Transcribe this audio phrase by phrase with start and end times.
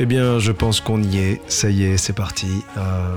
[0.00, 1.40] Eh bien, je pense qu'on y est.
[1.48, 2.48] Ça y est, c'est parti.
[2.78, 3.14] Euh,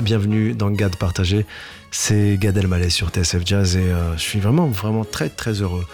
[0.00, 1.46] bienvenue dans Gad Partagé.
[1.92, 5.86] C'est Gad Elmaleh sur TSF Jazz et euh, je suis vraiment, vraiment très, très heureux,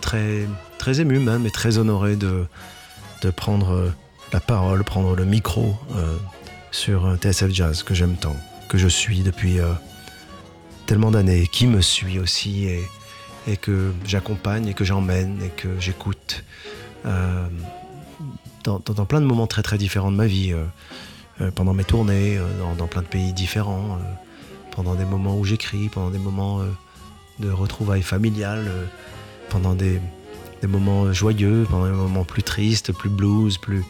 [0.00, 0.48] très,
[0.78, 2.46] très ému même et très honoré de,
[3.36, 3.92] prendre euh,
[4.32, 5.76] la parole, prendre le micro
[6.70, 8.36] sur TSF Jazz que j'aime tant,
[8.68, 9.58] que je suis depuis
[10.86, 12.66] tellement d'années, qui me suit aussi
[13.46, 16.42] et que j'accompagne et que j'emmène et que j'écoute
[18.64, 20.64] dans, plein de moments très très différents de ma vie, euh,
[21.40, 23.98] euh, pendant mes tournées, euh, dans, plein de pays différents,
[24.70, 26.62] pendant des moments où j'écris, pendant des moments
[27.38, 28.70] de retrouvailles familiales,
[29.50, 30.00] pendant des,
[30.66, 33.84] moments joyeux, pendant des moments plus tristes, plus blues, plus...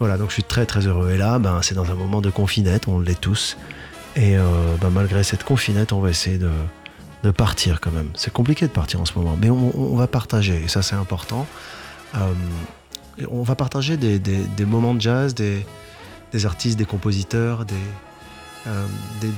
[0.00, 1.10] Voilà, donc je suis très très heureux.
[1.10, 3.56] Et là, ben, c'est dans un moment de confinette, on l'est tous.
[4.16, 4.36] Et
[4.80, 8.10] ben, malgré cette confinette, on va essayer de, partir quand même.
[8.14, 11.46] C'est compliqué de partir en ce moment, mais on, va partager, et ça c'est important
[13.30, 15.64] on va partager des, moments de jazz, des,
[16.44, 17.74] artistes, des compositeurs, des,
[18.66, 18.86] euh,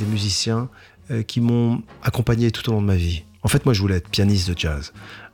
[0.09, 0.69] musiciens
[1.11, 3.25] euh, qui m'ont accompagné tout au long de ma vie.
[3.43, 4.93] En fait, moi, je voulais être pianiste de jazz.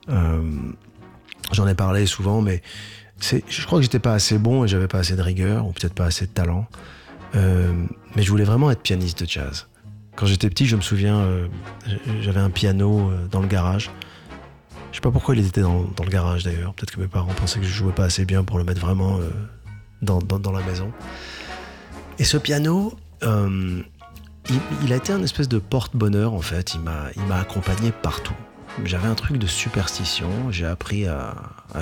[0.09, 0.41] Euh,
[1.51, 2.61] j'en ai parlé souvent, mais
[3.19, 5.93] je crois que j'étais pas assez bon et j'avais pas assez de rigueur, ou peut-être
[5.93, 6.67] pas assez de talent.
[7.33, 9.67] mais je voulais vraiment être pianiste de jazz.
[10.15, 11.27] Quand j'étais petit, je me souviens,
[12.21, 13.91] j'avais un piano dans le garage.
[14.91, 16.73] Je sais pas pourquoi il était dans, le garage d'ailleurs.
[16.73, 19.19] Peut-être que mes parents pensaient que je jouais pas assez bien pour le mettre vraiment
[19.19, 19.29] euh,
[20.01, 20.91] dans, la maison.
[22.19, 23.81] Et ce piano, euh,
[24.83, 26.73] il, a été un espèce de porte-bonheur en fait.
[26.73, 28.35] Il m'a accompagné partout.
[28.85, 30.29] J'avais un truc de superstition.
[30.51, 31.33] J'ai appris à,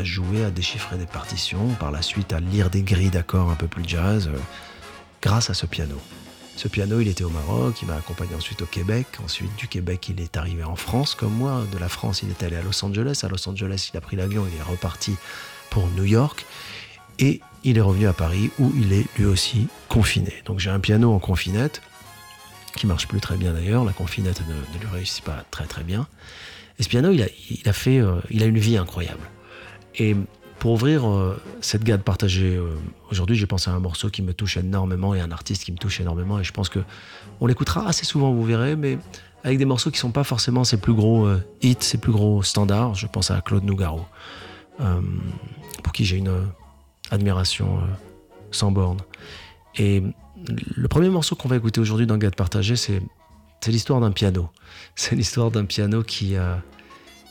[0.04, 3.68] jouer, à déchiffrer des partitions, par la suite à lire des grilles d'accords un peu
[3.68, 4.38] plus jazz, euh,
[5.22, 6.00] grâce à ce piano.
[6.56, 9.08] Ce piano, il était au Maroc, il m'a accompagné ensuite au Québec.
[9.24, 11.64] Ensuite, du Québec, il est arrivé en France, comme moi.
[11.74, 13.22] De la France, il est allé à Los Angeles.
[13.24, 15.16] À Los Angeles, il a pris l'avion, il est reparti
[15.70, 16.46] pour New York.
[17.20, 20.34] Et il est revenu à Paris, où il est lui aussi confiné.
[20.46, 21.82] Donc j'ai un piano en confinette,
[22.76, 23.84] qui marche plus très bien d'ailleurs.
[23.84, 26.08] La confinette ne, lui réussit pas très très bien.
[26.80, 29.28] Et ce piano, il a, fait, euh, il a une vie incroyable.
[29.96, 30.16] Et
[30.66, 32.74] pour ouvrir euh, cette gamme partagée, euh,
[33.12, 35.78] aujourd'hui, j'ai pensé à un morceau qui me touche énormément et un artiste qui me
[35.78, 36.40] touche énormément.
[36.40, 36.80] Et je pense que
[37.40, 38.98] on l'écoutera assez souvent, vous verrez, mais
[39.44, 42.42] avec des morceaux qui sont pas forcément ses plus gros euh, hits, ses plus gros
[42.42, 42.96] standards.
[42.96, 44.08] Je pense à Claude Nougaro,
[45.84, 46.34] pour qui j'ai une
[47.12, 47.82] admiration
[48.50, 48.98] sans borne.
[49.76, 50.02] Et
[50.48, 53.04] le premier morceau qu'on va écouter aujourd'hui dans Gade Partagé, c'est
[53.68, 54.50] l'histoire d'un piano.
[54.96, 56.36] C'est l'histoire d'un piano qui,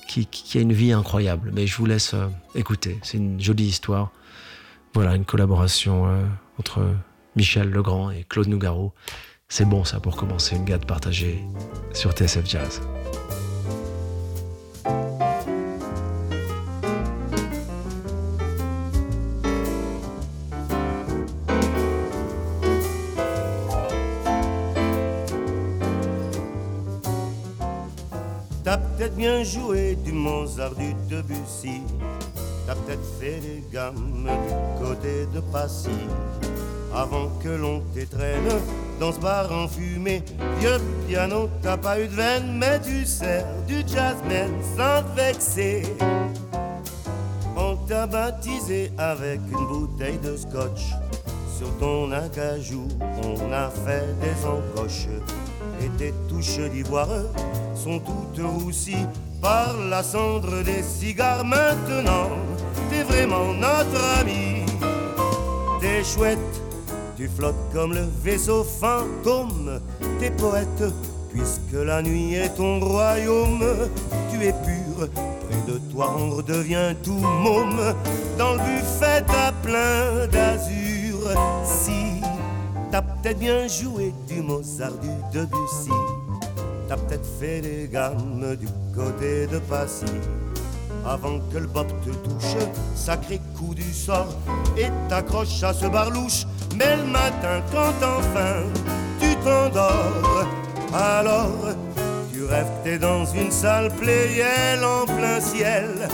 [0.07, 1.51] qui, a une vie incroyable.
[1.55, 2.99] Mais je vous laisse euh, écouter.
[3.03, 4.13] C'est une jolie histoire.
[4.95, 6.23] Voilà, une collaboration euh,
[6.59, 6.95] entre
[7.37, 8.93] Michel Legrand et Claude Nougaro.
[9.49, 11.43] C'est bon ça pour commencer une gade partagée
[11.93, 12.81] sur TSF Jazz.
[29.17, 29.84] Bien joué
[30.25, 31.83] Mozart, du Debussy.
[32.67, 35.91] T'as peut-être fait des gammes du côté de Passy.
[36.95, 38.49] Avant que l'on t'étraîne
[38.99, 40.23] dans ce bar enfumé,
[40.61, 45.83] vieux piano, t'as pas eu de veine, mais tu sers du jazzman sans te vexer.
[47.55, 50.95] On t'a baptisé avec une bouteille de scotch.
[51.59, 52.89] Sur ton acajou,
[53.25, 55.09] on a fait des encoches
[55.83, 57.09] et tes touches d'ivoire
[57.75, 59.07] sont toutes roussies
[59.45, 61.45] par la cendre des cigares.
[61.45, 62.31] Maintenant,
[62.89, 64.65] t'es vraiment notre ami.
[65.81, 66.39] T'es chouette,
[67.15, 69.81] tu flottes comme le vaisseau fantôme.
[70.19, 70.85] T'es poète,
[71.31, 73.65] puisque la nuit est ton royaume.
[74.31, 75.09] Tu es pur,
[75.45, 77.13] près de toi on redevient tout
[77.45, 77.95] môme.
[78.39, 81.19] Dans le buffet, t'as plein d'azur.
[81.67, 82.23] Si
[82.91, 85.91] t'as peut-être bien joué du Mozart, du Debussy.
[86.89, 90.05] T'as peut-être fait des gammes du côté de Passy.
[91.07, 92.57] Avant que le bop te touche,
[92.95, 94.35] sacré coup du sort,
[94.77, 96.47] et t'accroches à ce barlouche.
[96.77, 98.65] Mais le matin, quand enfin
[99.21, 100.47] tu t'endors,
[100.95, 101.77] alors
[102.33, 106.09] tu rêves t'es dans une salle pléielle en plein ciel.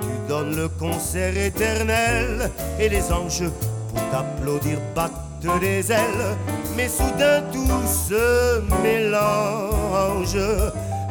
[0.00, 3.50] Tu donnes le concert éternel, et les anges
[3.88, 5.25] pour t'applaudir battent
[5.60, 6.36] des ailes,
[6.76, 10.36] mais soudain tout se mélange.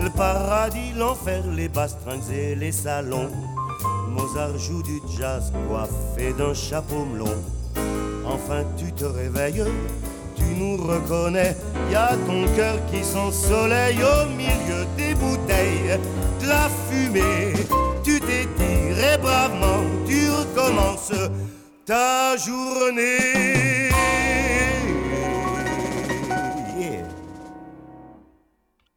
[0.02, 3.30] Le paradis, l'enfer, les bastringues et les salons.
[4.10, 7.36] Mozart joue du jazz coiffé d'un chapeau melon.
[8.26, 9.64] Enfin tu te réveilles,
[10.36, 11.56] tu nous reconnais.
[11.92, 16.00] Y a ton cœur qui s'ensoleille au milieu des bouteilles,
[16.42, 17.54] de la fumée.
[18.04, 21.14] Tu t'étires bravement, tu recommences
[21.86, 23.95] ta journée.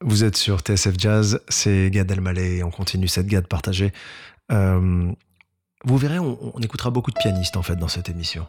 [0.09, 3.93] Vous êtes sur TSF Jazz, c'est Gad Elmaleh et on continue cette Gad partagée.
[4.51, 5.13] Euh,
[5.85, 8.47] vous verrez, on, écoutera beaucoup de pianistes en fait dans cette émission.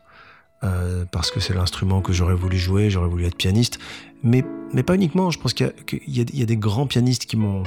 [0.64, 3.78] Euh, parce que c'est l'instrument que j'aurais voulu jouer, j'aurais voulu être pianiste,
[4.24, 5.32] mais, mais pas uniquement.
[5.32, 5.74] Je pense qu'il
[6.08, 7.64] y, a- des grands pianistes qui m'ont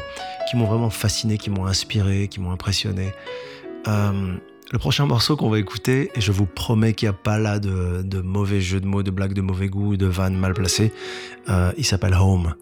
[0.54, 3.12] vraiment fasciné, qui m'ont inspiré, qui m'ont impressionné.
[3.88, 4.38] Euh,
[4.72, 7.58] le prochain morceau qu'on va écouter, et je vous promets qu'il n'y a pas là
[7.58, 10.94] de, mauvais jeux de mots, de blagues de mauvais goût, de vannes mal placées,
[11.50, 12.54] euh, il s'appelle Home.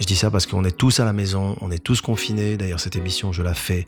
[0.00, 2.56] Je dis ça parce qu'on est tous à la maison, on est tous confinés.
[2.56, 3.86] D'ailleurs, cette émission, je la fais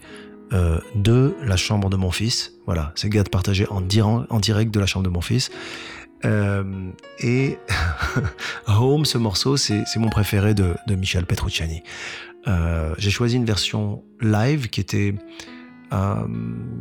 [0.53, 2.55] euh, de la chambre de mon fils.
[2.67, 5.51] Voilà, c'est Gad partagé en, diran- en direct de la chambre de mon fils.
[6.25, 6.91] Euh,
[7.21, 7.59] et
[8.67, 11.83] Home, ce morceau, c'est mon préféré de, de Michel Petrucciani.
[12.49, 15.15] Euh, J'ai choisi une version live qui était...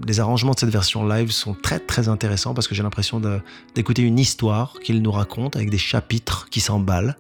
[0.08, 3.40] les arrangements de cette version live sont très très intéressants parce que j'ai l'impression de-
[3.76, 7.16] d'écouter une histoire qu'il nous raconte avec des chapitres qui s'emballent.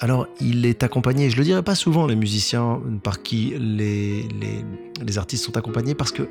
[0.00, 4.28] Alors, il est accompagné, je le dirais pas souvent, les musiciens par qui les,
[5.02, 6.28] les, artistes sont accompagnés, parce que,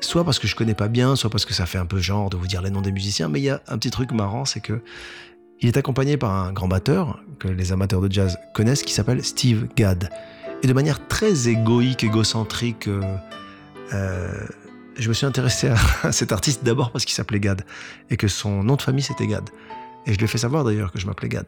[0.00, 2.28] soit parce que je connais pas bien, soit parce que ça fait un peu genre
[2.28, 4.44] de vous dire les noms des musiciens, mais il y a un petit truc marrant,
[4.44, 4.82] c'est que
[5.60, 9.24] il est accompagné par un grand batteur que les amateurs de jazz connaissent, qui s'appelle
[9.24, 10.10] Steve Gadd.
[10.62, 13.00] Et de manière très égoïque, égocentrique, euh,
[13.92, 14.44] euh,
[14.98, 15.68] je me suis intéressé
[16.02, 17.62] à, cet artiste d'abord parce qu'il s'appelait Gadd,
[18.10, 19.48] et que son nom de famille c'était Gadd.
[20.06, 21.46] Et je lui ai fait savoir d'ailleurs que je m'appelais Gad.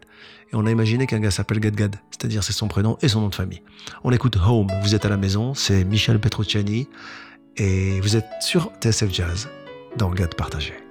[0.51, 3.21] Et on a imaginé qu'un gars s'appelle Gad Gad, c'est-à-dire c'est son prénom et son
[3.21, 3.63] nom de famille.
[4.05, 6.89] On écoute Home, vous êtes à la maison, c'est Michel Petrucciani,
[7.57, 9.49] et vous êtes sur TSF Jazz,
[9.97, 10.86] dans Gad Partagé.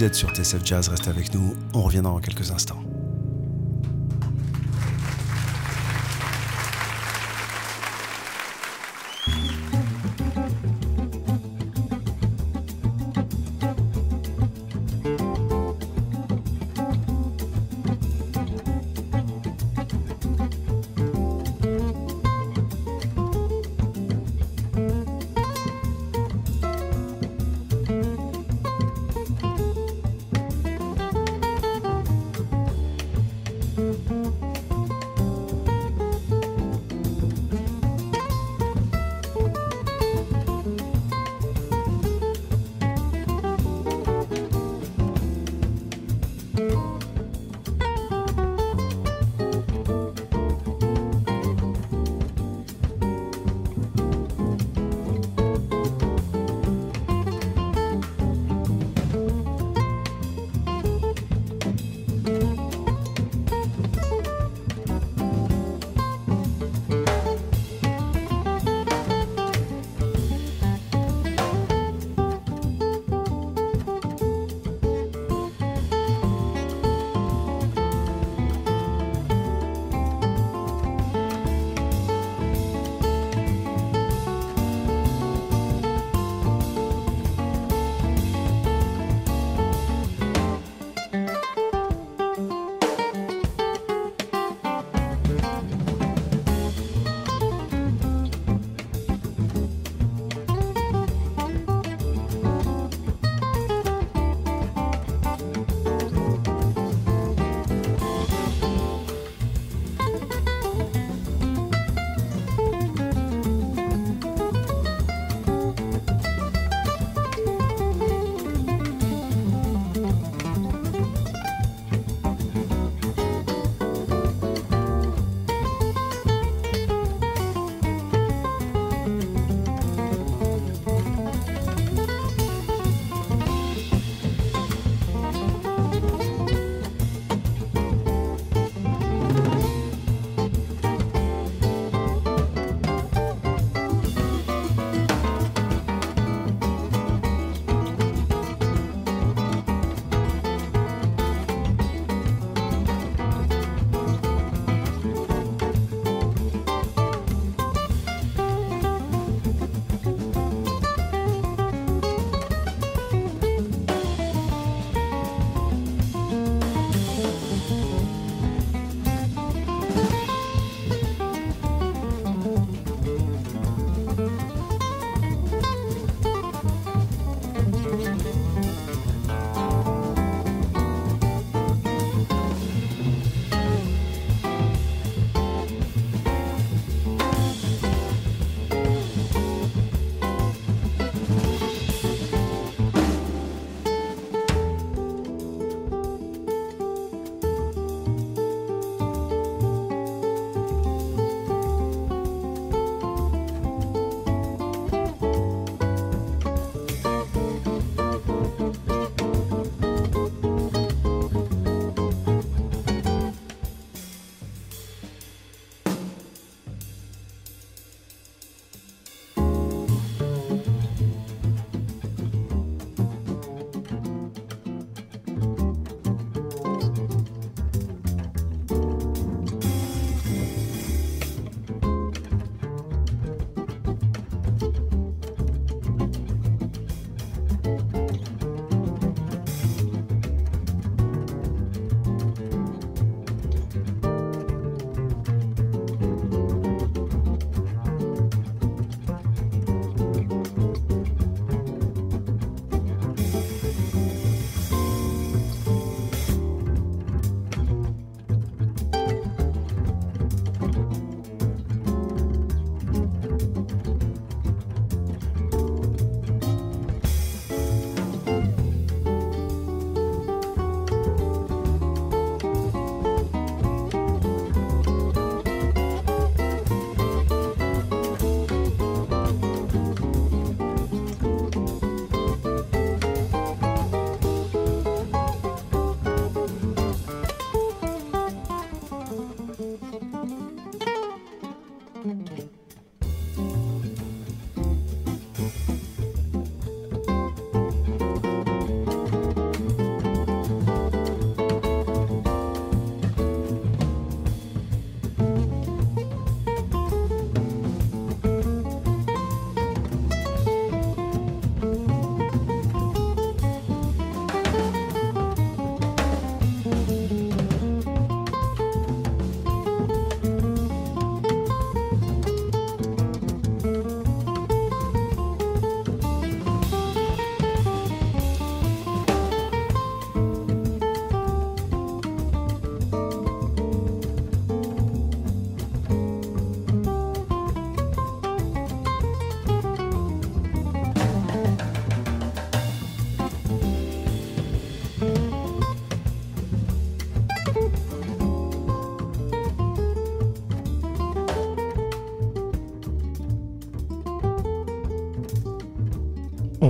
[0.00, 2.82] Vous êtes sur TSF Jazz, restez avec nous, on revient dans quelques instants.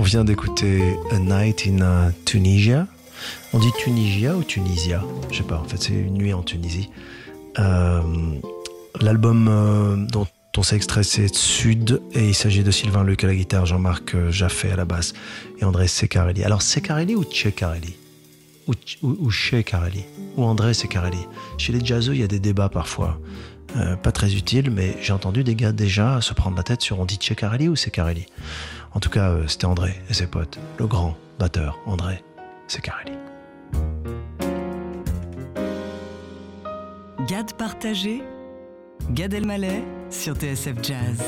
[0.01, 2.87] On vient d'écouter A Night in uh, Tunisia.
[3.53, 5.03] On dit Tunisia ou Tunisia?
[5.29, 6.89] Je sais pas, en fait c'est une nuit en Tunisie.
[7.59, 8.01] Euh,
[8.99, 10.25] L'album euh, dont
[10.57, 14.15] on s'est extrait c'est Sud et il s'agit de Sylvain Luc à la guitare, Jean-Marc
[14.15, 15.13] euh, Jaffé à la basse
[15.59, 16.43] et André Secarelli.
[16.43, 17.93] Alors Secarelli ou Ceccarelli
[18.67, 20.03] ou, ou, ou Ceccarelli
[20.35, 21.27] ou André Secarelli?
[21.59, 23.19] Chez les jazzeux il y a des débats parfois.
[23.77, 26.99] Euh, pas très utiles, mais j'ai entendu des gars déjà se prendre la tête sur
[26.99, 28.25] on dit Ceccarelli ou Secarelli.
[28.93, 32.23] En tout cas, euh, c'était André et ses potes, le grand batteur André
[32.67, 33.13] Secarelli.
[37.27, 38.21] Gad partagé,
[39.11, 41.23] Gad Elmaleh sur TSF Jazz.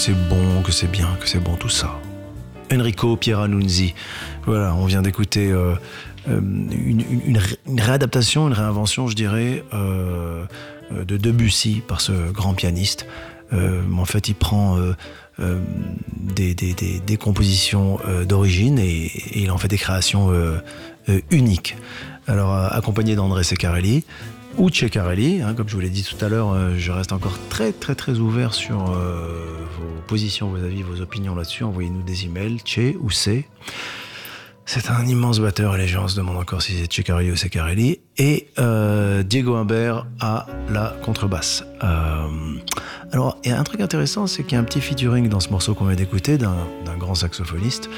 [0.00, 2.00] C'est bon, que c'est bien, que c'est bon tout ça.
[2.72, 3.94] Enrico Pieranunzi.
[4.46, 5.74] Voilà, on vient d'écouter euh,
[6.30, 10.44] euh, une, une- une ré- une réadaptation, une réinvention, je dirais, euh,
[10.90, 13.06] de Debussy par ce grand pianiste.
[13.52, 14.78] En fait, il prend
[15.38, 20.30] des, compositions d'origine et, et il en fait des créations
[21.32, 21.76] uniques.
[22.28, 24.04] Alors, accompagné d'André Secarelli
[24.60, 27.38] ou Ceccarelli, hein, comme je vous l'ai dit tout à l'heure, euh, je reste encore
[27.48, 31.64] très très très ouvert sur euh, vos positions, vos avis, vos opinions là-dessus.
[31.64, 33.48] Envoyez-nous des emails, Che ou C.
[34.66, 38.00] C'est un immense batteur et les gens se demandent encore si c'est Ceccarelli ou Secarelli.
[38.18, 41.64] Et euh, Diego Humbert à la contrebasse.
[43.12, 45.40] Alors, il y a un truc intéressant, c'est qu'il y a un petit featuring dans
[45.40, 46.54] ce morceau qu'on vient d'écouter d'un
[46.98, 47.90] grand saxophoniste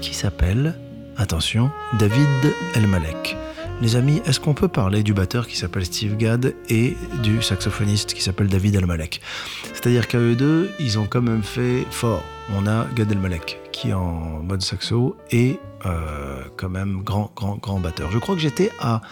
[0.00, 0.78] qui s'appelle,
[1.16, 2.28] attention, David
[2.76, 3.36] Elmalek.
[3.82, 8.14] Les amis, est-ce qu'on peut parler du batteur qui s'appelle Steve Gadd et du saxophoniste
[8.14, 9.20] qui s'appelle David Elmalek
[9.74, 12.24] C'est-à-dire qu'à eux deux, ils ont quand même fait fort.
[12.54, 17.56] On a Gad Elmalek qui est en mode saxo et euh, quand même grand, grand,
[17.56, 18.10] grand batteur.
[18.10, 19.02] Je crois que j'étais à,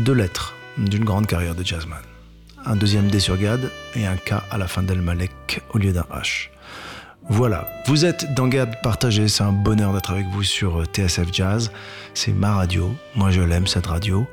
[0.00, 2.02] deux lettres d'une grande carrière de jazzman.
[2.66, 6.06] Un deuxième D sur Gad et un K à la fin d'Elmalek au lieu d'un
[6.12, 6.50] H.
[7.28, 11.28] Voilà, vous êtes dans Gad partagé, c'est un bonheur d'être avec vous sur euh, TSF
[11.32, 11.72] Jazz.
[12.12, 14.26] C'est ma radio, moi je l'aime cette radio.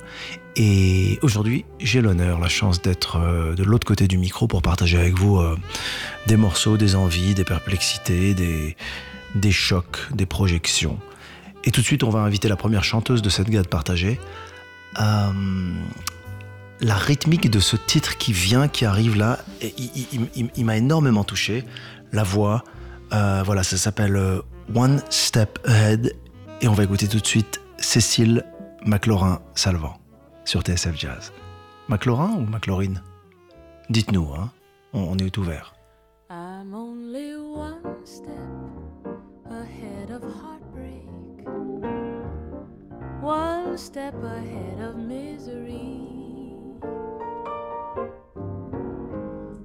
[0.57, 4.97] Et aujourd'hui, j'ai l'honneur, la chance d'être euh, de l'autre côté du micro pour partager
[4.97, 5.57] avec vous euh,
[6.27, 8.75] des morceaux, des envies, des perplexités, des,
[9.35, 10.99] des chocs, des projections.
[11.63, 14.19] Et tout de suite, on va inviter la première chanteuse de cette Gad partagée.
[16.83, 19.37] La rythmique de ce titre qui vient, qui arrive là,
[19.77, 21.63] il- il m'a énormément touché.
[22.11, 22.63] La voix,
[23.13, 24.41] euh, voilà, ça s'appelle euh,
[24.75, 26.15] One Step Ahead.
[26.61, 28.45] Et on va écouter tout de suite Cécile
[28.85, 29.97] McLaurin-Salvant
[30.45, 31.31] sur TSF Jazz.
[31.89, 32.93] McLaurin ou McLaurin
[33.89, 34.49] Dites-nous, hein,
[34.93, 35.73] on, on est ouvert.
[36.29, 38.29] I'm only one step
[39.49, 41.09] ahead of heartbreak,
[43.21, 45.99] one step ahead of misery.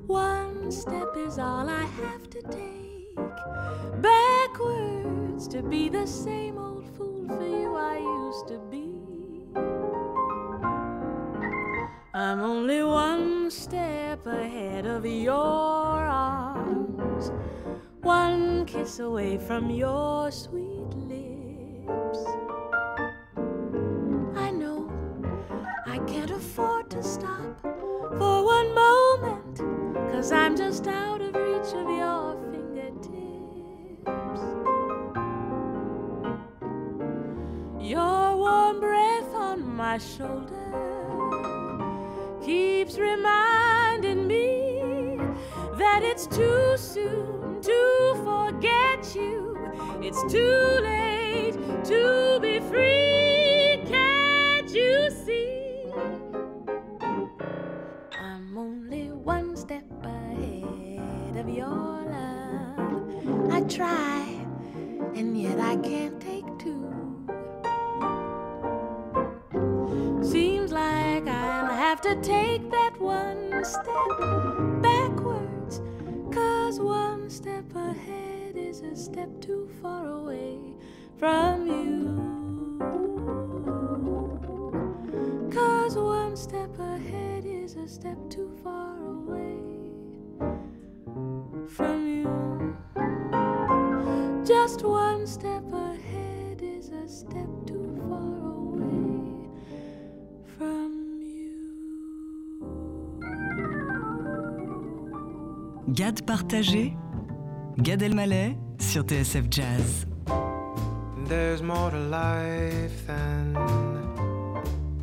[0.08, 2.42] One step is all I have to
[5.56, 8.92] to be the same old fool for you I used to be.
[12.12, 17.32] I'm only one step ahead of your arms,
[18.02, 22.18] one kiss away from your sweet lips.
[24.36, 24.90] I know
[25.86, 29.56] I can't afford to stop for one moment,
[30.12, 32.45] cause I'm just out of reach of your
[39.96, 40.52] my shoulder
[42.44, 45.16] keeps reminding me
[45.78, 49.56] that it's too soon to forget you.
[50.02, 51.54] It's too late
[51.84, 53.80] to be free.
[53.86, 55.86] Can't you see?
[58.20, 63.50] I'm only one step ahead of your love.
[63.50, 64.46] I try,
[65.14, 67.05] and yet I can't take two.
[71.96, 73.86] Have to take that one step
[74.82, 75.80] backwards.
[76.30, 80.58] Cause one step ahead is a step too far away
[81.16, 82.78] from you.
[85.50, 89.62] Cause one step ahead is a step too far away
[91.66, 92.76] from you.
[94.44, 99.48] Just one step ahead is a step too far away
[100.58, 101.05] from you.
[105.88, 106.96] Gad partagé,
[107.78, 110.06] Gad Elmaleh sur TSF Jazz.
[111.28, 113.54] There's more to life than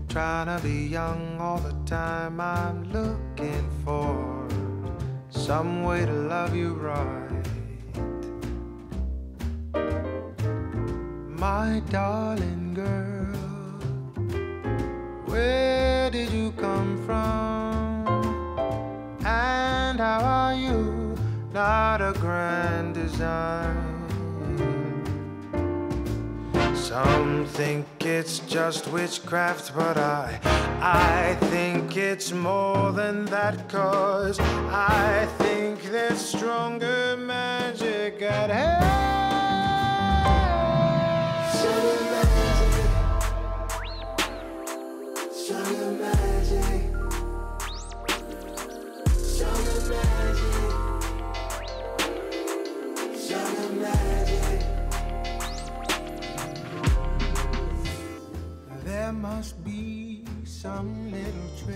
[0.09, 2.41] trying to be young all the time.
[2.41, 4.45] I'm looking for
[5.29, 7.47] some way to love you right.
[11.29, 13.37] My darling girl,
[15.27, 17.72] where did you come from?
[21.53, 23.77] Not a grand design.
[26.75, 30.39] Some think it's just witchcraft, but I
[30.81, 39.22] I think it's more than that cause I think there's stronger magic at hand.
[60.63, 61.75] Some little trick.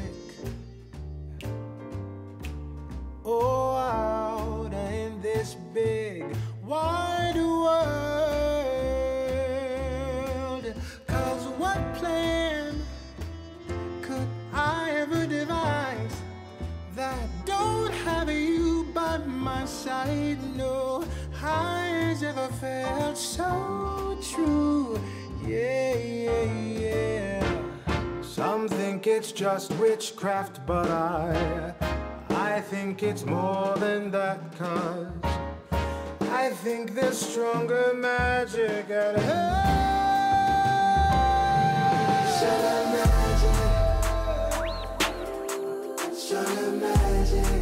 [3.26, 6.24] Oh, out in this big
[6.64, 7.84] wide world.
[11.06, 12.82] Cause what plan
[14.02, 16.22] could I ever devise
[16.96, 20.40] that don't have you by my side?
[20.56, 23.67] No, highs ever felt so
[28.98, 31.76] think it's just witchcraft, but I,
[32.32, 35.12] I think it's more than that, cause
[36.22, 39.68] I think there's stronger magic at hand.
[42.40, 43.78] Sugar magic.
[46.18, 47.57] Sugar magic.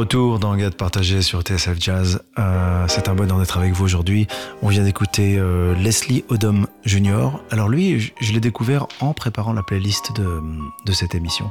[0.00, 4.28] Retour dans Gade partagé sur TSF Jazz, Euh, c'est un bonheur d'être avec vous aujourd'hui.
[4.62, 7.32] On vient d'écouter euh, Leslie Odom Jr.
[7.50, 11.50] Alors lui, je, l'ai découvert en préparant la playlist de, cette émission.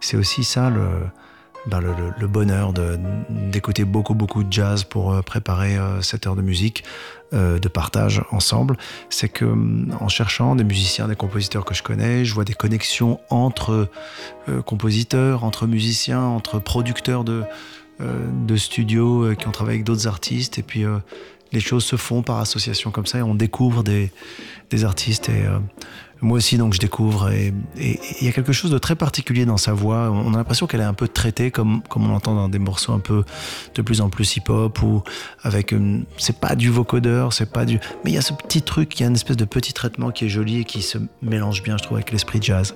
[0.00, 0.88] C'est aussi ça le,
[1.66, 1.82] ben,
[2.26, 2.72] bonheur
[3.28, 6.84] d'écouter beaucoup beaucoup de jazz pour euh, préparer cette heure de musique,
[7.32, 8.78] de partage ensemble.
[9.10, 9.44] C'est que
[10.00, 13.88] en cherchant des musiciens, des compositeurs que je connais, je vois des connexions entre
[14.64, 17.44] compositeurs, entre musiciens, entre producteurs de,
[18.00, 20.58] de studios euh, qui ont travaillé avec d'autres artistes.
[20.58, 20.98] Et puis euh,
[21.52, 24.12] les choses se font par association comme ça et on découvre des,
[24.70, 25.28] des artistes.
[25.28, 25.58] Et euh,
[26.22, 27.30] moi aussi, donc, je découvre.
[27.30, 30.10] Et il y a quelque chose de très particulier dans sa voix.
[30.10, 32.92] On a l'impression qu'elle est un peu traitée comme, comme on l'entend dans des morceaux
[32.92, 33.24] un peu
[33.74, 35.02] de plus en plus hip-hop ou
[35.42, 35.74] avec.
[36.18, 37.80] C'est pas du vocodeur, c'est pas du.
[38.04, 40.10] Mais il y a ce petit truc, il y a une espèce de petit traitement
[40.10, 42.74] qui est joli et qui se mélange bien, je trouve, avec l'esprit jazz.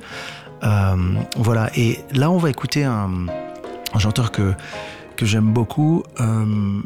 [0.62, 0.96] Euh,
[1.36, 1.70] voilà.
[1.76, 3.26] Et là, on va écouter un,
[3.92, 4.54] un chanteur que,
[5.16, 6.02] que j'aime beaucoup.
[6.20, 6.80] Euh,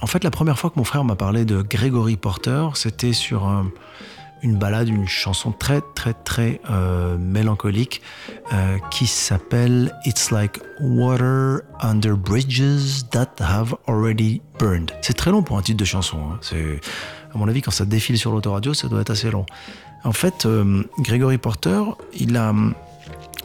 [0.00, 3.44] en fait, la première fois que mon frère m'a parlé de Gregory Porter, c'était sur
[3.46, 3.70] un-
[4.42, 8.02] une balade, une chanson très, très, très euh, mélancolique
[8.52, 14.90] euh, qui s'appelle It's Like Water Under Bridges That Have Already Burned.
[15.00, 16.18] C'est très long pour un titre de chanson.
[16.30, 16.38] hein.
[16.42, 16.80] C'est,
[17.34, 19.46] à mon avis, quand ça défile sur l'autoradio, ça doit être assez long.
[20.04, 21.80] En fait, euh, Gregory Porter,
[22.14, 22.52] il a,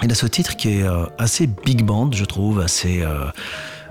[0.03, 3.01] il a ce titre qui est euh, assez big band, je trouve, assez.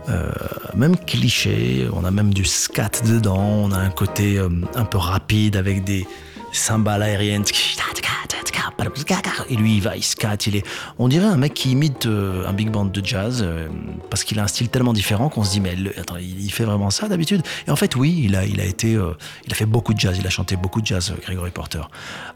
[0.09, 0.31] Euh,
[0.75, 4.99] même cliché, on a même du scat dedans, on a un côté euh, un peu
[4.99, 6.07] rapide avec des
[6.53, 7.45] cymbales aériennes.
[9.51, 10.67] Et lui, il va, il scat, il est.
[10.99, 13.47] On dirait un mec qui imite euh, un big band de jazz
[14.11, 16.91] parce qu'il a un style tellement différent qu'on se dit mais attends, il fait vraiment
[16.91, 17.43] ça d'habitude?
[17.67, 20.17] Et en fait, oui, il a, il a été, il a fait beaucoup de jazz,
[20.19, 21.83] il a chanté beaucoup de jazz, Gregory Porter.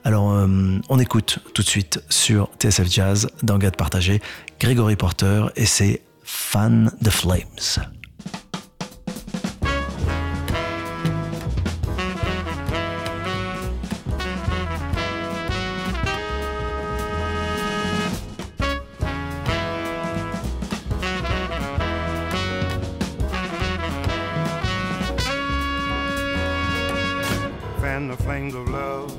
[0.05, 4.21] Alors, on écoute tout de suite sur TSF Jazz dans Gade Partagé,
[4.59, 6.03] Gregory Porter et c'est
[6.35, 7.79] Fan the Flames.
[27.79, 29.15] fan the flames of love.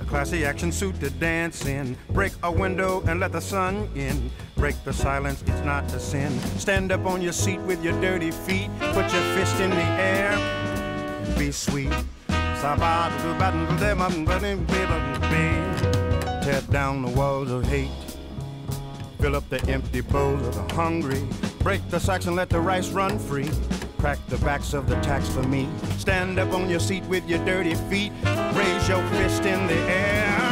[0.00, 1.94] A classy action suit to dance in.
[2.10, 4.30] Break a window and let the sun in.
[4.56, 6.38] Break the silence, it's not a sin.
[6.58, 8.70] Stand up on your seat with your dirty feet.
[8.78, 11.92] Put your fist in the air and be sweet.
[16.42, 17.90] Tear down the walls of hate.
[19.20, 21.22] Fill up the empty bowls of the hungry.
[21.60, 23.50] Break the sacks and let the rice run free.
[23.98, 25.68] Crack the backs of the tax for me.
[25.98, 28.12] Stand up on your seat with your dirty feet.
[28.52, 30.43] Raise your fist in the air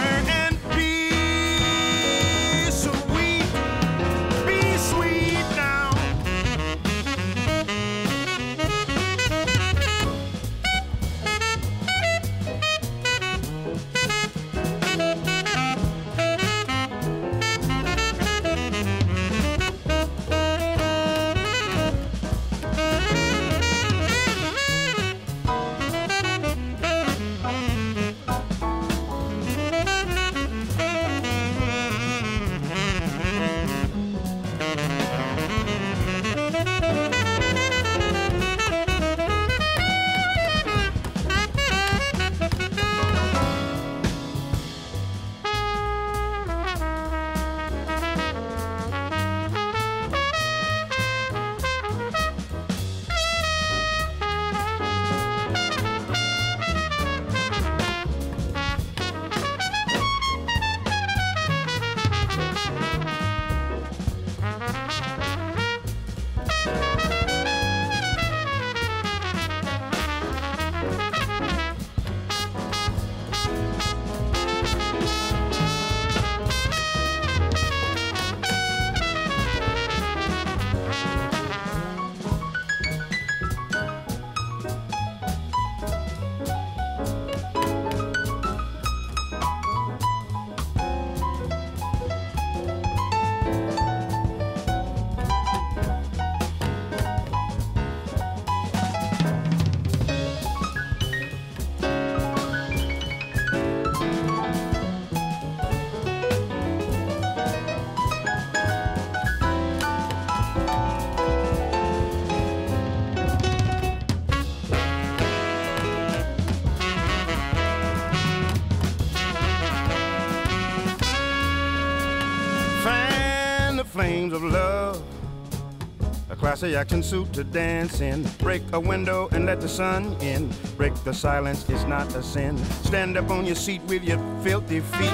[126.42, 128.24] classy action suit to dance in.
[128.38, 130.50] Break a window and let the sun in.
[130.76, 132.58] Break the silence, it's not a sin.
[132.82, 135.12] Stand up on your seat with your filthy feet.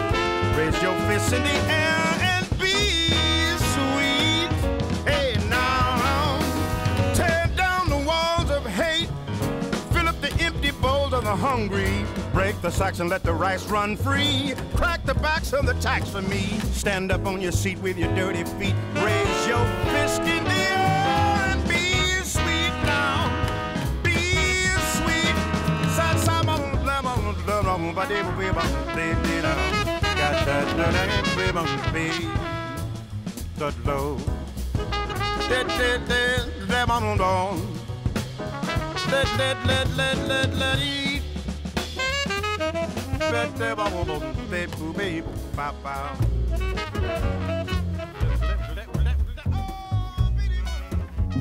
[0.56, 2.74] Raise your fists in the air and be
[3.74, 4.50] sweet.
[5.04, 6.40] Hey, now,
[7.12, 9.10] tear down the walls of hate.
[9.92, 12.06] Fill up the empty bowls of the hungry.
[12.32, 14.54] Break the sacks and let the rice run free.
[14.74, 16.58] Crack the backs of the tax for me.
[16.72, 18.74] Stand up on your seat with your dirty feet.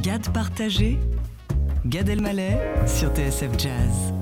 [0.04, 1.00] Gad partagé,
[1.86, 4.17] Gad Elmaleh sur TSF Jazz.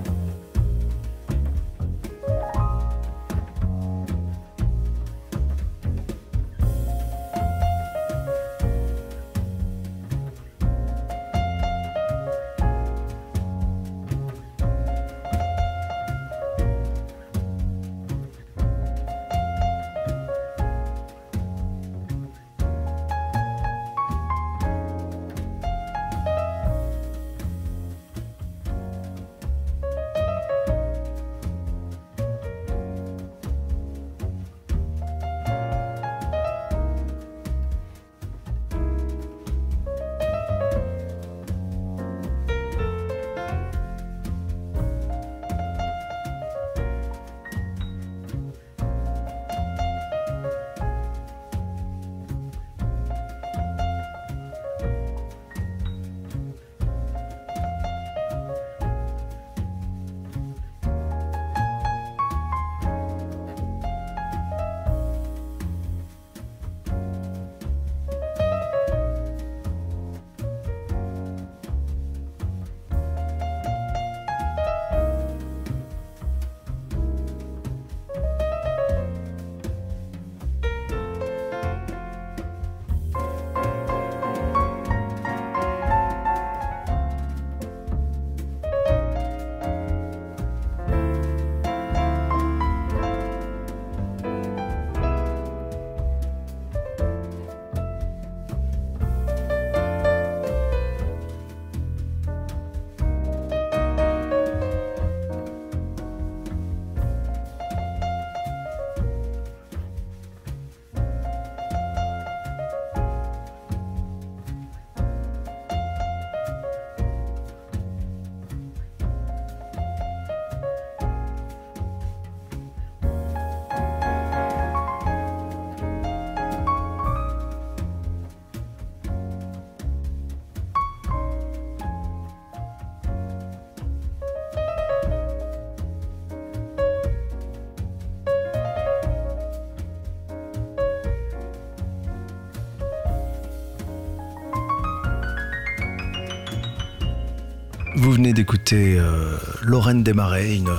[148.16, 150.74] Venez d'écouter euh, Lorraine Desmarais, une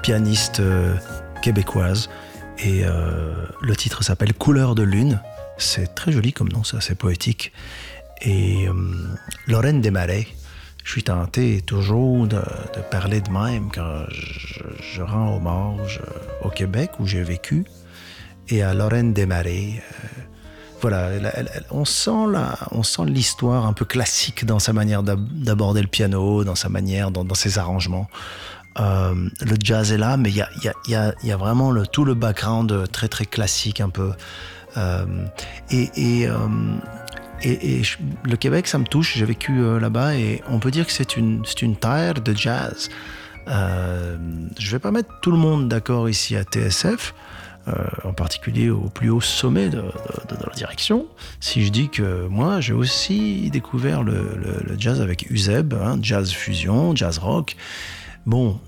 [0.00, 0.94] pianiste euh,
[1.42, 2.08] québécoise,
[2.60, 5.20] et euh, le titre s'appelle Couleur de lune.
[5.56, 7.52] C'est très joli comme nom, c'est assez poétique.
[8.22, 8.66] Et
[9.48, 10.28] Lorraine Desmarais,
[10.84, 12.40] je suis tenté toujours de,
[12.92, 16.00] parler de même quand je, je rends hommage
[16.42, 17.64] au Québec où j'ai vécu
[18.48, 19.82] et à Lorraine Desmarais.
[20.80, 21.10] Voilà,
[21.70, 22.10] on sent
[22.70, 26.68] on sent l'histoire un peu classique dans sa manière d'ab- d'aborder le piano, dans sa
[26.68, 28.08] manière, dans, ses arrangements.
[28.78, 30.44] Euh, le jazz est là, mais il
[30.86, 34.12] y a, vraiment tout le background très très classique un peu.
[34.76, 35.06] Euh,
[35.70, 36.36] et euh,
[38.24, 39.16] le Québec, ça me touche.
[39.16, 42.88] J'ai vécu là-bas et on peut dire que c'est une, une terre de jazz.
[43.48, 47.14] Je vais pas mettre tout le monde d'accord ici à TSF,
[47.68, 49.82] euh, en particulier au plus haut sommet de,
[50.30, 51.06] la direction,
[51.40, 54.18] si je dis que moi, j'ai aussi découvert le,
[54.78, 57.56] jazz avec Uzeb, hein, jazz fusion, jazz rock.
[58.26, 58.60] Bon,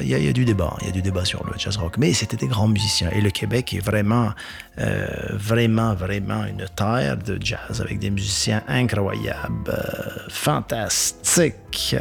[0.00, 2.12] il y, a- du débat, il y a du débat sur le jazz rock, mais
[2.12, 3.08] c'était des grands musiciens.
[3.12, 4.30] Et le Québec est vraiment,
[4.78, 11.96] euh, vraiment, vraiment une terre de jazz avec des musiciens incroyables, euh, fantastiques.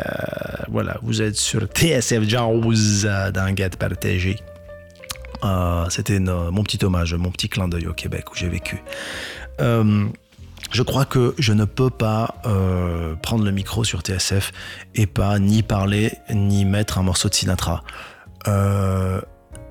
[0.68, 4.36] Voilà, vous êtes sur TSF Jazz dans Get Partagé.
[5.44, 8.82] Euh, C'était une- mon petit hommage, mon petit clin d'œil au Québec où j'ai vécu.
[9.62, 10.06] Euh,
[10.72, 14.52] je crois que je ne peux pas euh, prendre le micro sur TSF
[14.96, 17.84] et pas ni parler ni mettre un morceau de Sinatra.
[18.48, 19.22] Euh,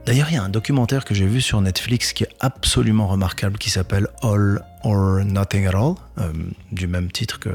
[0.06, 3.58] D'ailleurs, il y a un documentaire que j'ai vu sur Netflix qui est absolument remarquable
[3.58, 6.32] qui s'appelle All or Nothing at All, euh,
[6.72, 7.50] du même titre que,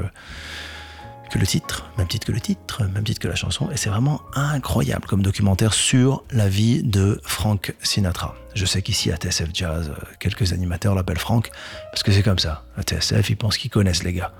[1.30, 3.90] que le titre, même titre que le titre, même titre que la chanson, et c'est
[3.90, 8.34] vraiment incroyable comme documentaire sur la vie de Frank Sinatra.
[8.54, 11.50] Je sais qu'ici à TSF Jazz, euh, quelques animateurs l'appellent Frank,
[11.90, 12.64] parce que c'est comme ça.
[12.76, 14.32] À TSF, ils pensent qu'ils connaissent les gars.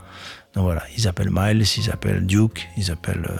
[0.55, 3.37] Donc voilà, ils appellent Miles, ils appellent Duke, ils appellent euh,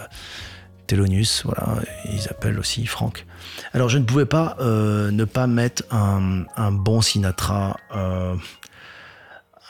[0.87, 1.81] Thelonious, voilà,
[2.11, 3.25] ils appellent aussi Frank.
[3.73, 7.77] Alors je ne pouvais pas euh, ne pas mettre un, un bon Sinatra.
[7.95, 8.35] Euh,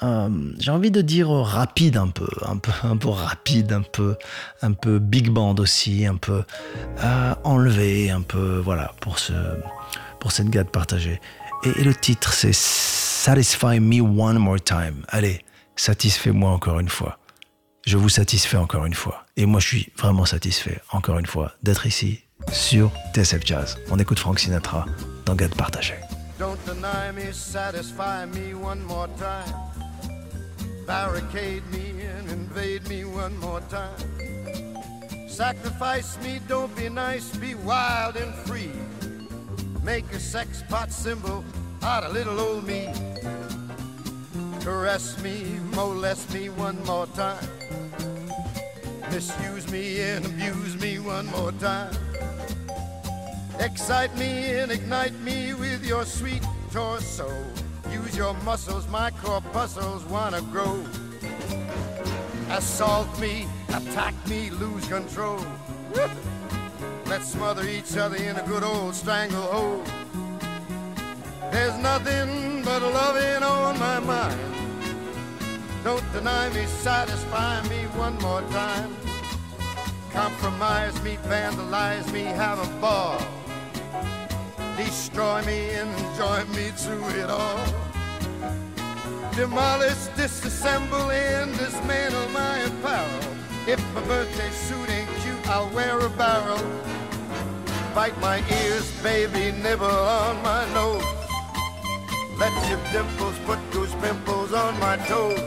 [0.04, 0.30] euh,
[0.60, 4.16] j'ai envie de dire rapide un peu, un peu, rapide, un peu,
[4.62, 6.44] un peu big band aussi, un peu
[7.04, 9.34] euh, enlevé, un peu, voilà, pour ce,
[10.20, 11.22] pour cette gade partagée.
[11.64, 15.06] Et, et le titre, c'est Satisfy Me One More Time.
[15.08, 15.44] Allez,
[15.76, 17.18] satisfais-moi encore une fois.
[17.86, 19.26] Je vous satisfais encore une fois.
[19.38, 22.22] Et moi, je suis vraiment satisfait, encore une fois, d'être ici
[22.52, 23.78] sur TSF Jazz.
[23.92, 24.86] On écoute Frank Sinatra
[25.26, 25.96] dans Gade partagé.
[26.38, 29.85] Don't deny me, satisfy me one more time.
[30.86, 33.98] Barricade me and invade me one more time.
[35.28, 38.72] Sacrifice me, don't be nice, be wild and free.
[39.84, 41.44] Make a sex pot symbol
[41.82, 42.88] out of little old me.
[44.62, 47.48] Caress me, molest me one more time.
[49.12, 51.96] Misuse me and abuse me one more time.
[53.60, 57.30] Excite me and ignite me with your sweet torso.
[57.96, 60.84] Use your muscles, my corpuscles wanna grow.
[62.50, 65.40] Assault me, attack me, lose control.
[67.06, 69.88] Let's smother each other in a good old stranglehold.
[71.54, 74.42] There's nothing but loving on my mind.
[75.86, 78.94] Don't deny me, satisfy me one more time.
[80.12, 83.22] Compromise me, vandalize me, have a ball.
[84.78, 87.66] Destroy me and join me to it all.
[89.34, 93.20] Demolish, disassemble, and dismantle my apparel.
[93.68, 96.60] If my birthday suit ain't cute, I'll wear a barrel.
[97.96, 101.04] Bite my ears, baby, nibble on my nose.
[102.38, 105.40] Let your dimples put those pimples on my toes.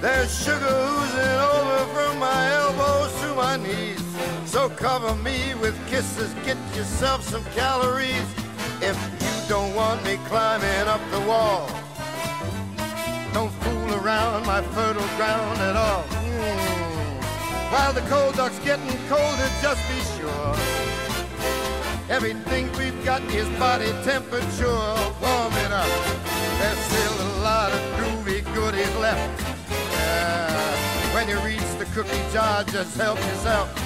[0.00, 4.05] There's sugar oozing over from my elbows to my knees.
[4.46, 8.24] So cover me with kisses, get yourself some calories.
[8.80, 11.68] If you don't want me climbing up the wall,
[13.34, 16.04] don't fool around my fertile ground at all.
[16.04, 17.72] Mm.
[17.72, 20.54] While the cold duck's getting colder, just be sure.
[22.08, 24.66] Everything we've got is body temperature.
[25.20, 25.90] Warm it up.
[26.60, 29.42] There's still a lot of groovy goodies left.
[31.12, 33.85] When you reach the cookie jar, just help yourself.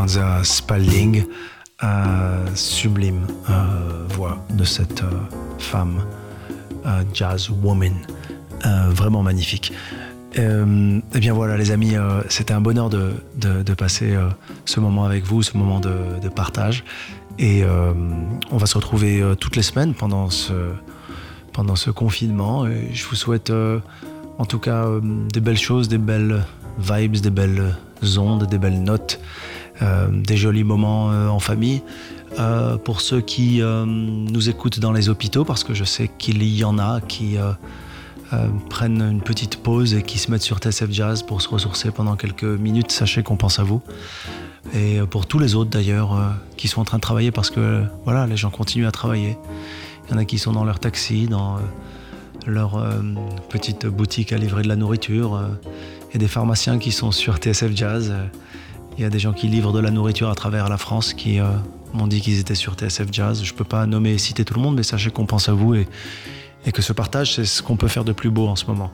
[0.00, 1.24] Esperanza Spalding,
[1.84, 3.26] euh, sublime
[4.08, 5.10] voix de cette euh,
[5.58, 6.02] femme,
[7.12, 7.92] jazz woman,
[8.64, 9.74] euh, vraiment magnifique.
[10.38, 11.96] Euh, eh bien voilà les amis,
[12.30, 14.16] c'était un bonheur de, de- passer
[14.64, 16.82] ce moment avec vous, ce moment de, partage.
[17.38, 17.62] Et
[18.50, 20.54] on va se retrouver toutes les semaines pendant ce,
[21.52, 22.66] pendant ce confinement.
[22.66, 23.52] Et je vous souhaite
[24.38, 24.86] en tout cas
[25.30, 26.42] des belles choses, des belles
[26.78, 27.74] vibes, des belles
[28.16, 29.20] ondes, des belles notes,
[30.12, 31.82] des jolis moments euh, en famille.
[32.38, 36.42] Euh, pour ceux qui euh, nous écoutent dans les hôpitaux, parce que je sais qu'il
[36.44, 37.50] y en a qui euh,
[38.32, 41.90] euh, prennent une petite pause et qui se mettent sur TSF Jazz pour se ressourcer
[41.90, 43.82] pendant quelques minutes, sachez qu'on pense à vous.
[44.74, 47.50] Et euh, pour tous les autres d'ailleurs euh, qui sont en train de travailler parce
[47.50, 49.36] que euh, voilà, les gens continuent à travailler.
[50.06, 51.60] Il y en a qui sont dans leur taxi, dans euh,
[52.46, 53.00] leur euh,
[53.48, 55.34] petite boutique à livrer de la nourriture.
[55.34, 55.48] euh,
[56.14, 58.12] a des pharmaciens qui sont sur TSF Jazz.
[59.00, 61.40] Il y a des gens qui livrent de la nourriture à travers la France qui
[61.40, 61.46] euh,
[61.94, 63.42] m'ont dit qu'ils étaient sur TSF Jazz.
[63.42, 65.72] Je peux pas nommer et citer tout le monde, mais sachez qu'on pense à vous
[65.74, 65.88] et,
[66.70, 68.92] que ce partage, c'est ce qu'on peut faire de plus beau en ce moment.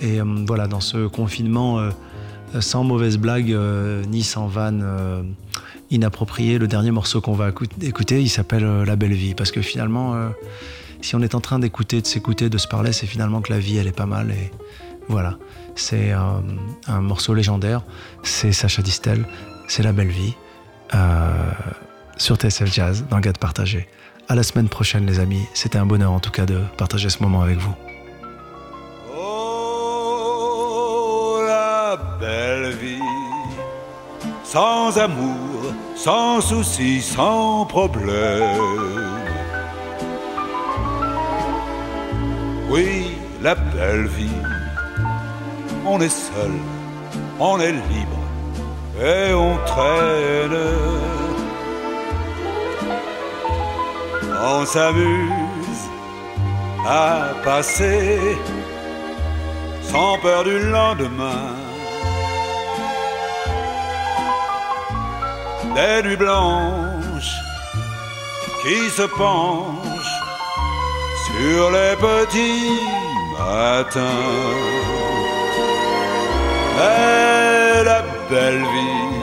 [0.00, 1.90] Et euh, voilà, dans ce confinement, euh,
[2.58, 3.56] sans mauvaise blague,
[4.08, 4.84] ni sans vanne
[5.92, 9.36] inappropriée, le dernier morceau qu'on va écou- écouter, il s'appelle La Belle Vie.
[9.36, 10.16] Parce que finalement,
[11.02, 13.60] si on est en train d'écouter, de s'écouter, de se parler, c'est finalement que la
[13.60, 14.32] vie, elle est pas mal.
[14.32, 14.50] Et
[15.08, 15.38] voilà,
[15.76, 17.82] c'est un morceau légendaire.
[18.22, 19.24] C'est Sacha Distel,
[19.68, 20.34] c'est La Belle Vie.
[20.94, 21.50] euh,
[22.16, 23.88] sur TSF Jazz, dans Gade Partagé.
[24.28, 25.44] À la semaine prochaine, les amis.
[25.54, 27.74] C'était un bonheur en tout cas de partager ce moment avec vous.
[30.08, 33.00] Oh, la belle vie,
[34.44, 38.60] sans amour, sans souci, sans problème.
[42.68, 44.30] Oui, la belle vie,
[45.86, 46.52] on est seul,
[47.38, 48.20] on est libre
[49.00, 50.58] et on traîne.
[54.42, 55.84] On s'amuse
[56.86, 58.18] à passer
[59.82, 61.54] sans peur du lendemain.
[65.74, 67.36] Des nuits blanches
[68.62, 70.22] qui se penchent
[71.26, 72.80] sur les petits
[73.38, 74.85] matins.
[76.76, 79.20] Mais la belle vie,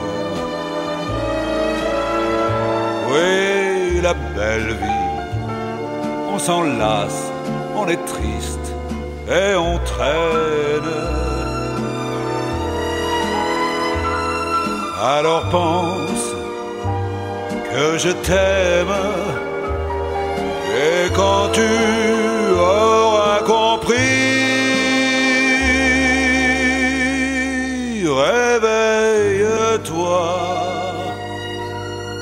[3.10, 5.10] Oui, la belle vie,
[6.34, 7.24] on s'en lasse,
[7.76, 8.68] on est triste
[9.28, 10.94] et on traîne.
[15.04, 16.26] Alors pense
[17.72, 19.51] que je t'aime
[20.74, 21.70] et quand tu
[22.58, 23.96] auras compris,
[28.24, 29.50] réveille-toi,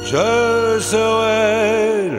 [0.03, 2.09] je serai